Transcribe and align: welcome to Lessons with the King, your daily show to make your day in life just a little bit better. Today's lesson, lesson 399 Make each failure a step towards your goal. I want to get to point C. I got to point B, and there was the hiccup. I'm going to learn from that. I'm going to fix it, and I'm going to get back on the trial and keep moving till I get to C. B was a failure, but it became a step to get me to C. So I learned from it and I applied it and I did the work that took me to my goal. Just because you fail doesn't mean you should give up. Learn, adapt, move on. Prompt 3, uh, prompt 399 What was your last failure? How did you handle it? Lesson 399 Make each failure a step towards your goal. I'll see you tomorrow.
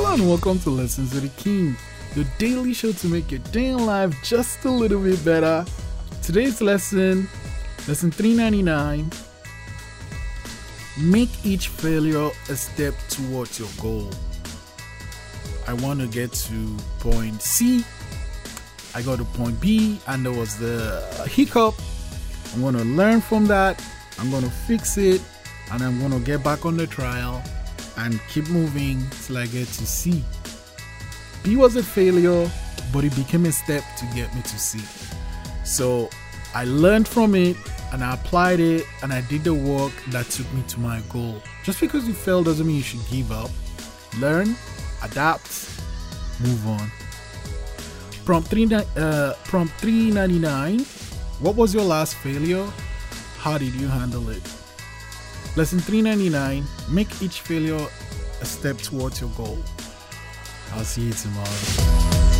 welcome 0.00 0.58
to 0.58 0.70
Lessons 0.70 1.12
with 1.12 1.22
the 1.22 1.42
King, 1.42 1.76
your 2.16 2.24
daily 2.38 2.72
show 2.72 2.92
to 2.92 3.08
make 3.08 3.30
your 3.30 3.40
day 3.52 3.66
in 3.66 3.84
life 3.84 4.14
just 4.24 4.64
a 4.64 4.70
little 4.70 5.02
bit 5.02 5.22
better. 5.22 5.66
Today's 6.22 6.62
lesson, 6.62 7.28
lesson 7.86 8.10
399 8.10 9.10
Make 10.98 11.28
each 11.44 11.68
failure 11.68 12.30
a 12.48 12.56
step 12.56 12.94
towards 13.10 13.58
your 13.58 13.68
goal. 13.82 14.10
I 15.68 15.74
want 15.74 16.00
to 16.00 16.06
get 16.06 16.32
to 16.32 16.76
point 17.00 17.42
C. 17.42 17.84
I 18.94 19.02
got 19.02 19.18
to 19.18 19.24
point 19.24 19.60
B, 19.60 20.00
and 20.06 20.24
there 20.24 20.32
was 20.32 20.58
the 20.58 21.02
hiccup. 21.30 21.74
I'm 22.54 22.62
going 22.62 22.76
to 22.76 22.84
learn 22.84 23.20
from 23.20 23.46
that. 23.48 23.84
I'm 24.18 24.30
going 24.30 24.44
to 24.44 24.50
fix 24.50 24.96
it, 24.96 25.20
and 25.70 25.82
I'm 25.82 25.98
going 25.98 26.12
to 26.12 26.20
get 26.20 26.42
back 26.42 26.64
on 26.64 26.78
the 26.78 26.86
trial 26.86 27.42
and 27.96 28.20
keep 28.28 28.48
moving 28.48 29.02
till 29.22 29.38
I 29.38 29.46
get 29.46 29.66
to 29.66 29.86
C. 29.86 30.24
B 31.42 31.56
was 31.56 31.76
a 31.76 31.82
failure, 31.82 32.50
but 32.92 33.04
it 33.04 33.14
became 33.16 33.46
a 33.46 33.52
step 33.52 33.82
to 33.98 34.06
get 34.14 34.34
me 34.34 34.42
to 34.42 34.58
C. 34.58 34.80
So 35.64 36.08
I 36.54 36.64
learned 36.64 37.08
from 37.08 37.34
it 37.34 37.56
and 37.92 38.02
I 38.02 38.14
applied 38.14 38.60
it 38.60 38.84
and 39.02 39.12
I 39.12 39.20
did 39.22 39.44
the 39.44 39.54
work 39.54 39.92
that 40.08 40.26
took 40.26 40.50
me 40.54 40.62
to 40.68 40.80
my 40.80 41.00
goal. 41.12 41.42
Just 41.64 41.80
because 41.80 42.06
you 42.06 42.14
fail 42.14 42.42
doesn't 42.42 42.66
mean 42.66 42.76
you 42.76 42.82
should 42.82 43.06
give 43.10 43.32
up. 43.32 43.50
Learn, 44.18 44.56
adapt, 45.02 45.70
move 46.40 46.66
on. 46.66 46.90
Prompt 48.24 48.48
3, 48.48 48.72
uh, 48.74 49.34
prompt 49.44 49.74
399 49.80 50.80
What 51.40 51.56
was 51.56 51.74
your 51.74 51.82
last 51.82 52.14
failure? 52.14 52.66
How 53.38 53.58
did 53.58 53.74
you 53.74 53.88
handle 53.88 54.28
it? 54.30 54.61
Lesson 55.54 55.80
399 55.80 56.64
Make 56.88 57.22
each 57.22 57.40
failure 57.42 57.86
a 58.40 58.44
step 58.44 58.78
towards 58.78 59.20
your 59.20 59.30
goal. 59.30 59.58
I'll 60.72 60.84
see 60.84 61.02
you 61.02 61.12
tomorrow. 61.12 62.31